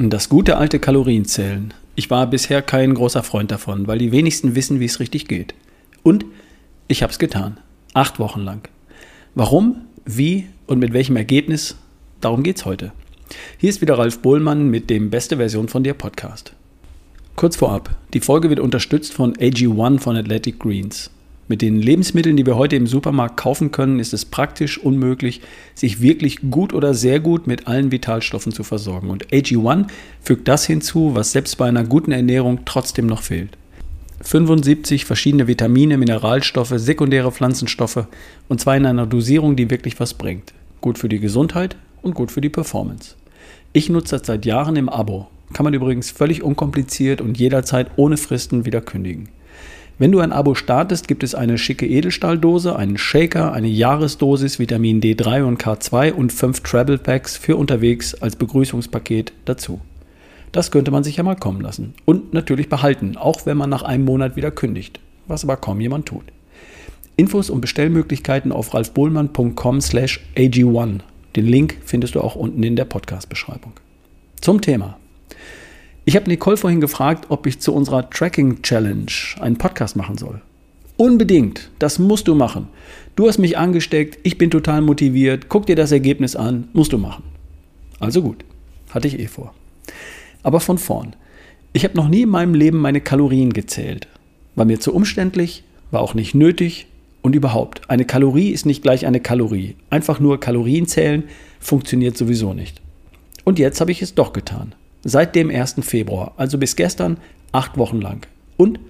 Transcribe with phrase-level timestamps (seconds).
[0.00, 1.74] Das gute alte Kalorienzählen.
[1.96, 5.54] Ich war bisher kein großer Freund davon, weil die wenigsten wissen, wie es richtig geht.
[6.04, 6.24] Und
[6.86, 7.58] ich habe es getan.
[7.94, 8.68] Acht Wochen lang.
[9.34, 11.74] Warum, wie und mit welchem Ergebnis?
[12.20, 12.92] Darum geht's heute.
[13.56, 16.52] Hier ist wieder Ralf Bohlmann mit dem Beste Version von dir Podcast.
[17.34, 21.10] Kurz vorab, die Folge wird unterstützt von AG1 von Athletic Greens.
[21.50, 25.40] Mit den Lebensmitteln, die wir heute im Supermarkt kaufen können, ist es praktisch unmöglich,
[25.74, 29.08] sich wirklich gut oder sehr gut mit allen Vitalstoffen zu versorgen.
[29.08, 29.86] Und AG1
[30.20, 33.56] fügt das hinzu, was selbst bei einer guten Ernährung trotzdem noch fehlt.
[34.20, 38.06] 75 verschiedene Vitamine, Mineralstoffe, sekundäre Pflanzenstoffe
[38.48, 40.52] und zwar in einer Dosierung, die wirklich was bringt.
[40.82, 43.14] Gut für die Gesundheit und gut für die Performance.
[43.72, 45.28] Ich nutze das seit Jahren im Abo.
[45.54, 49.30] Kann man übrigens völlig unkompliziert und jederzeit ohne Fristen wieder kündigen.
[50.00, 55.00] Wenn du ein Abo startest, gibt es eine schicke Edelstahldose, einen Shaker, eine Jahresdosis Vitamin
[55.00, 59.80] D3 und K2 und fünf Travel Packs für unterwegs als Begrüßungspaket dazu.
[60.52, 61.94] Das könnte man sich ja mal kommen lassen.
[62.04, 66.06] Und natürlich behalten, auch wenn man nach einem Monat wieder kündigt, was aber kaum jemand
[66.06, 66.24] tut.
[67.16, 71.00] Infos und Bestellmöglichkeiten auf ralfbohlmann.com slash ag1.
[71.34, 73.72] Den Link findest du auch unten in der Podcast-Beschreibung.
[74.40, 74.96] Zum Thema.
[76.08, 80.40] Ich habe Nicole vorhin gefragt, ob ich zu unserer Tracking Challenge einen Podcast machen soll.
[80.96, 82.68] Unbedingt, das musst du machen.
[83.14, 86.98] Du hast mich angesteckt, ich bin total motiviert, guck dir das Ergebnis an, musst du
[86.98, 87.24] machen.
[88.00, 88.42] Also gut,
[88.88, 89.52] hatte ich eh vor.
[90.42, 91.14] Aber von vorn.
[91.74, 94.08] Ich habe noch nie in meinem Leben meine Kalorien gezählt.
[94.54, 96.86] War mir zu umständlich, war auch nicht nötig
[97.20, 97.82] und überhaupt.
[97.90, 99.76] Eine Kalorie ist nicht gleich eine Kalorie.
[99.90, 101.24] Einfach nur Kalorien zählen
[101.60, 102.80] funktioniert sowieso nicht.
[103.44, 104.74] Und jetzt habe ich es doch getan.
[105.04, 105.76] Seit dem 1.
[105.80, 107.18] Februar, also bis gestern,
[107.52, 108.26] acht Wochen lang.
[108.56, 108.80] Und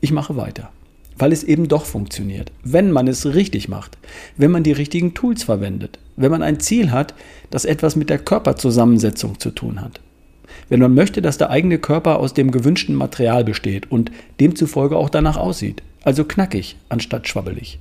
[0.00, 0.70] ich mache weiter.
[1.18, 2.52] Weil es eben doch funktioniert.
[2.62, 3.96] Wenn man es richtig macht.
[4.36, 5.98] Wenn man die richtigen Tools verwendet.
[6.16, 7.14] Wenn man ein Ziel hat,
[7.50, 10.00] das etwas mit der Körperzusammensetzung zu tun hat.
[10.68, 15.10] Wenn man möchte, dass der eigene Körper aus dem gewünschten Material besteht und demzufolge auch
[15.10, 15.82] danach aussieht.
[16.04, 17.78] Also knackig anstatt schwabbelig.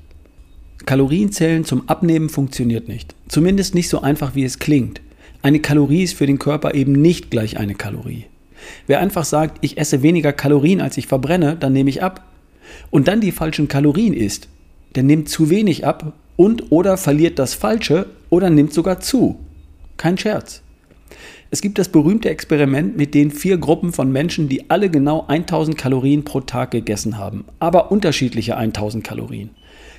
[0.86, 3.16] Kalorienzählen zum Abnehmen funktioniert nicht.
[3.28, 5.02] Zumindest nicht so einfach, wie es klingt.
[5.46, 8.26] Eine Kalorie ist für den Körper eben nicht gleich eine Kalorie.
[8.88, 12.26] Wer einfach sagt, ich esse weniger Kalorien, als ich verbrenne, dann nehme ich ab.
[12.90, 14.48] Und dann die falschen Kalorien isst,
[14.96, 19.38] der nimmt zu wenig ab und oder verliert das Falsche oder nimmt sogar zu.
[19.98, 20.64] Kein Scherz.
[21.52, 25.78] Es gibt das berühmte Experiment mit den vier Gruppen von Menschen, die alle genau 1000
[25.78, 29.52] Kalorien pro Tag gegessen haben, aber unterschiedliche 1000 Kalorien.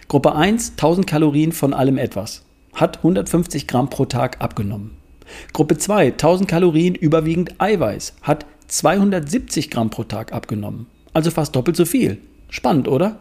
[0.08, 5.05] Gruppe 1 1000 Kalorien von allem etwas, hat 150 Gramm pro Tag abgenommen.
[5.52, 10.86] Gruppe 2, 1000 Kalorien überwiegend Eiweiß, hat 270 Gramm pro Tag abgenommen.
[11.12, 12.18] Also fast doppelt so viel.
[12.50, 13.18] Spannend, oder?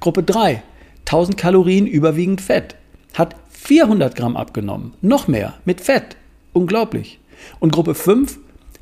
[0.00, 0.62] Gruppe 3,
[1.06, 2.76] 1000 Kalorien überwiegend Fett,
[3.14, 4.94] hat 400 Gramm abgenommen.
[5.00, 6.16] Noch mehr mit Fett.
[6.52, 7.18] Unglaublich.
[7.60, 8.38] Und Gruppe 5,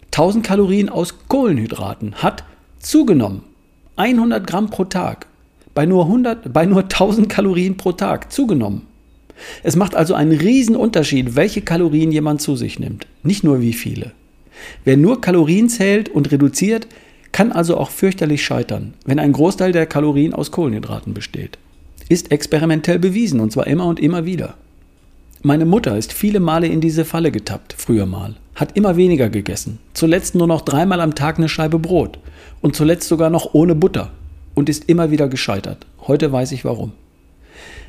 [0.07, 2.45] 1000 Kalorien aus Kohlenhydraten, hat
[2.79, 3.43] zugenommen.
[3.97, 5.27] 100 Gramm pro Tag.
[5.75, 8.87] Bei nur, 100, bei nur 1000 Kalorien pro Tag zugenommen.
[9.63, 13.73] Es macht also einen riesen Unterschied, welche Kalorien jemand zu sich nimmt, nicht nur wie
[13.73, 14.13] viele.
[14.85, 16.87] Wer nur Kalorien zählt und reduziert,
[17.33, 21.59] kann also auch fürchterlich scheitern, wenn ein Großteil der Kalorien aus Kohlenhydraten besteht.
[22.09, 24.55] Ist experimentell bewiesen und zwar immer und immer wieder.
[25.43, 29.79] Meine Mutter ist viele Male in diese Falle getappt, früher mal, hat immer weniger gegessen,
[29.93, 32.19] zuletzt nur noch dreimal am Tag eine Scheibe Brot
[32.63, 34.13] und zuletzt sogar noch ohne Butter
[34.55, 35.87] und ist immer wieder gescheitert.
[36.07, 36.93] Heute weiß ich warum.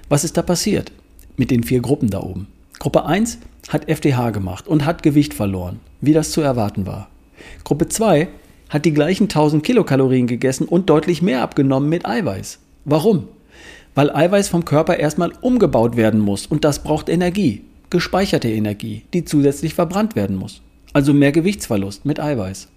[0.10, 0.92] Was ist da passiert?
[1.38, 2.48] Mit den vier Gruppen da oben.
[2.80, 3.40] Gruppe 1
[3.70, 7.10] hat FDH gemacht und hat Gewicht verloren, wie das zu erwarten war.
[7.64, 8.28] Gruppe 2
[8.70, 12.60] hat die gleichen 1000 Kilokalorien gegessen und deutlich mehr abgenommen mit Eiweiß.
[12.86, 13.28] Warum?
[13.96, 19.26] Weil Eiweiß vom Körper erstmal umgebaut werden muss und das braucht Energie, gespeicherte Energie, die
[19.26, 20.62] zusätzlich verbrannt werden muss.
[20.94, 22.68] Also mehr Gewichtsverlust mit Eiweiß.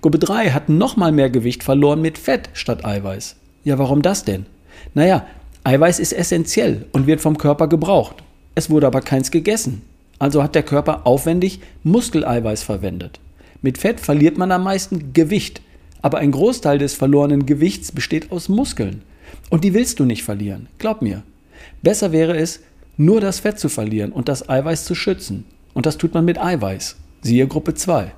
[0.00, 3.36] Gruppe 3 hat nochmal mehr Gewicht verloren mit Fett statt Eiweiß.
[3.64, 4.46] Ja, warum das denn?
[4.94, 5.26] Naja,
[5.64, 8.16] Eiweiß ist essentiell und wird vom Körper gebraucht.
[8.54, 9.82] Es wurde aber keins gegessen.
[10.18, 13.20] Also hat der Körper aufwendig Muskeleiweiß verwendet.
[13.60, 15.62] Mit Fett verliert man am meisten Gewicht,
[16.00, 19.02] aber ein Großteil des verlorenen Gewichts besteht aus Muskeln.
[19.50, 21.22] Und die willst du nicht verlieren, glaub mir.
[21.82, 22.60] Besser wäre es,
[22.96, 25.44] nur das Fett zu verlieren und das Eiweiß zu schützen.
[25.74, 26.96] Und das tut man mit Eiweiß.
[27.22, 28.12] Siehe Gruppe 2.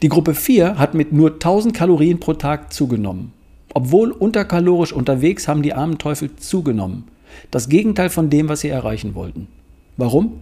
[0.00, 3.32] Die Gruppe 4 hat mit nur 1000 Kalorien pro Tag zugenommen.
[3.74, 7.04] Obwohl unterkalorisch unterwegs haben die armen Teufel zugenommen.
[7.50, 9.48] Das Gegenteil von dem, was sie erreichen wollten.
[9.96, 10.40] Warum?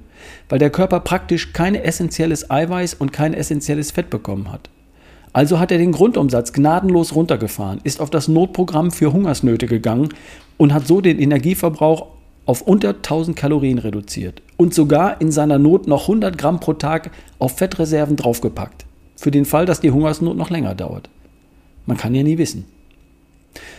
[0.48, 4.70] Weil der Körper praktisch kein essentielles Eiweiß und kein essentielles Fett bekommen hat.
[5.32, 10.10] Also hat er den Grundumsatz gnadenlos runtergefahren, ist auf das Notprogramm für Hungersnöte gegangen
[10.56, 12.06] und hat so den Energieverbrauch
[12.46, 17.10] auf unter 1000 Kalorien reduziert und sogar in seiner Not noch 100 Gramm pro Tag
[17.38, 18.86] auf Fettreserven draufgepackt.
[19.16, 21.10] Für den Fall, dass die Hungersnot noch länger dauert.
[21.86, 22.64] Man kann ja nie wissen.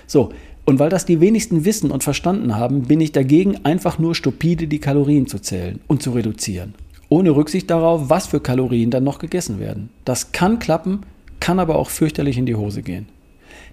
[0.06, 0.32] So,
[0.66, 4.68] und weil das die wenigsten wissen und verstanden haben, bin ich dagegen, einfach nur stupide
[4.68, 6.76] die Kalorien zu zählen und zu reduzieren.
[7.10, 9.90] Ohne Rücksicht darauf, was für Kalorien dann noch gegessen werden.
[10.04, 11.04] Das kann klappen,
[11.40, 13.08] kann aber auch fürchterlich in die Hose gehen.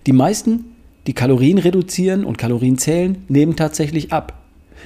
[0.06, 0.66] Die meisten,
[1.08, 4.40] die Kalorien reduzieren und Kalorien zählen, nehmen tatsächlich ab.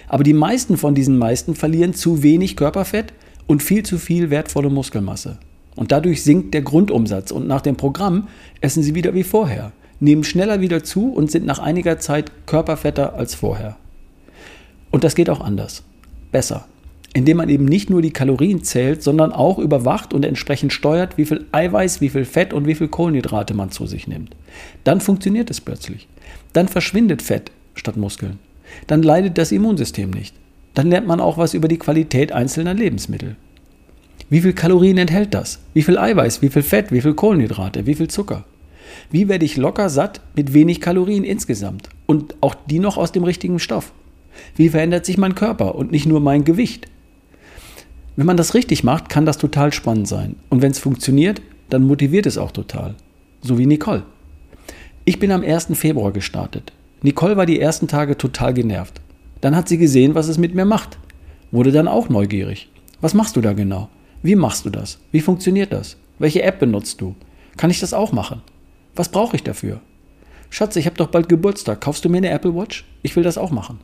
[0.09, 3.13] Aber die meisten von diesen meisten verlieren zu wenig Körperfett
[3.47, 5.39] und viel zu viel wertvolle Muskelmasse.
[5.77, 8.29] Und dadurch sinkt der Grundumsatz und nach dem Programm
[8.61, 13.15] essen sie wieder wie vorher, nehmen schneller wieder zu und sind nach einiger Zeit körperfetter
[13.15, 13.77] als vorher.
[14.91, 15.83] Und das geht auch anders.
[16.33, 16.67] Besser.
[17.15, 21.25] Indem man eben nicht nur die Kalorien zählt, sondern auch überwacht und entsprechend steuert, wie
[21.25, 24.37] viel Eiweiß, wie viel Fett und wie viel Kohlenhydrate man zu sich nimmt.
[24.85, 26.07] Dann funktioniert es plötzlich.
[26.53, 28.39] Dann verschwindet Fett statt Muskeln.
[28.87, 30.35] Dann leidet das Immunsystem nicht.
[30.75, 33.37] Dann lernt man auch was über die Qualität einzelner Lebensmittel.
[34.31, 35.61] Wie viel Kalorien enthält das?
[35.73, 38.45] Wie viel Eiweiß, wie viel Fett, wie viel Kohlenhydrate, wie viel Zucker?
[39.11, 41.89] Wie werde ich locker satt mit wenig Kalorien insgesamt?
[42.07, 43.93] Und auch die noch aus dem richtigen Stoff?
[44.57, 46.87] Wie verändert sich mein Körper und nicht nur mein Gewicht?
[48.17, 50.37] Wenn man das richtig macht, kann das total spannend sein.
[50.49, 51.41] Und wenn es funktioniert,
[51.71, 52.95] dann motiviert es auch total.
[53.43, 54.03] So wie Nicole.
[55.05, 55.69] Ich bin am 1.
[55.75, 56.73] Februar gestartet.
[57.03, 59.01] Nicole war die ersten Tage total genervt.
[59.41, 60.99] Dann hat sie gesehen, was es mit mir macht.
[61.53, 62.69] Wurde dann auch neugierig.
[63.01, 63.89] Was machst du da genau?
[64.23, 64.99] Wie machst du das?
[65.13, 65.97] Wie funktioniert das?
[66.19, 67.15] Welche App benutzt du?
[67.57, 68.43] Kann ich das auch machen?
[68.99, 69.81] Was brauche ich dafür?
[70.51, 71.81] Schatz, ich habe doch bald Geburtstag.
[71.81, 72.85] Kaufst du mir eine Apple Watch?
[73.03, 73.79] Ich will das auch machen.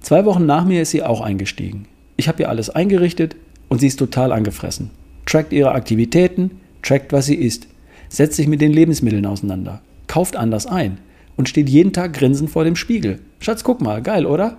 [0.00, 1.86] Zwei Wochen nach mir ist sie auch eingestiegen.
[2.16, 3.36] Ich habe ihr alles eingerichtet
[3.68, 4.90] und sie ist total angefressen.
[5.26, 7.68] Trackt ihre Aktivitäten, trackt, was sie isst,
[8.08, 10.98] setzt sich mit den Lebensmitteln auseinander, kauft anders ein
[11.36, 13.20] und steht jeden Tag grinsend vor dem Spiegel.
[13.38, 14.56] Schatz, guck mal, geil, oder?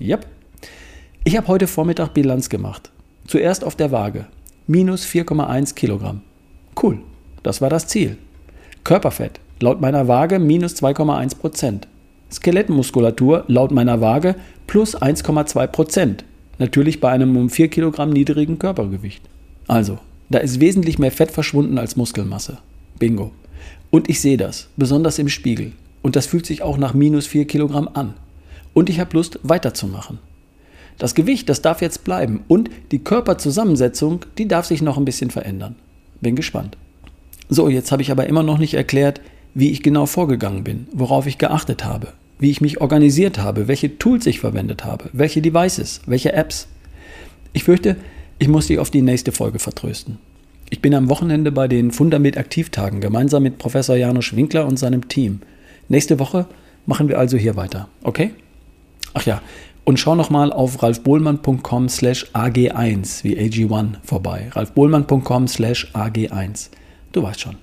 [0.00, 0.26] Yep.
[1.24, 2.92] Ich habe heute Vormittag Bilanz gemacht.
[3.26, 4.26] Zuerst auf der Waage.
[4.68, 6.22] Minus 4,1 Kilogramm.
[6.80, 7.00] Cool,
[7.42, 8.16] das war das Ziel.
[8.86, 11.88] Körperfett, laut meiner Waage minus 2,1 Prozent.
[12.30, 14.36] Skelettmuskulatur, laut meiner Waage
[14.68, 16.24] plus 1,2 Prozent.
[16.60, 19.24] Natürlich bei einem um 4 Kilogramm niedrigen Körpergewicht.
[19.66, 19.98] Also,
[20.30, 22.58] da ist wesentlich mehr Fett verschwunden als Muskelmasse.
[22.96, 23.32] Bingo.
[23.90, 25.72] Und ich sehe das, besonders im Spiegel.
[26.02, 28.14] Und das fühlt sich auch nach minus 4 Kilogramm an.
[28.72, 30.20] Und ich habe Lust, weiterzumachen.
[30.96, 32.44] Das Gewicht, das darf jetzt bleiben.
[32.46, 35.74] Und die Körperzusammensetzung, die darf sich noch ein bisschen verändern.
[36.20, 36.76] Bin gespannt.
[37.48, 39.20] So, jetzt habe ich aber immer noch nicht erklärt,
[39.54, 42.08] wie ich genau vorgegangen bin, worauf ich geachtet habe,
[42.38, 46.68] wie ich mich organisiert habe, welche Tools ich verwendet habe, welche Devices, welche Apps.
[47.52, 47.96] Ich fürchte,
[48.38, 50.18] ich muss dich auf die nächste Folge vertrösten.
[50.68, 55.08] Ich bin am Wochenende bei den Fundament Aktivtagen gemeinsam mit Professor Janusz Winkler und seinem
[55.08, 55.40] Team.
[55.88, 56.46] Nächste Woche
[56.84, 58.32] machen wir also hier weiter, okay?
[59.14, 59.40] Ach ja,
[59.84, 64.48] und schau nochmal auf ralfbohlmann.com slash ag1 wie AG1 vorbei.
[64.50, 66.70] ralfbohlmann.com slash ag1.
[67.16, 67.56] Du weißt schon.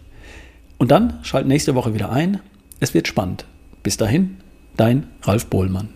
[0.79, 2.39] Und dann schalt nächste Woche wieder ein.
[2.79, 3.45] Es wird spannend.
[3.83, 4.37] Bis dahin,
[4.77, 5.89] dein Ralf Bohlmann.